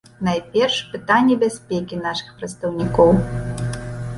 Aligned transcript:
Найперш, 0.27 0.77
пытанне 0.93 1.35
бяспекі 1.43 1.99
нашых 2.07 2.33
прадстаўнікоў. 2.41 3.15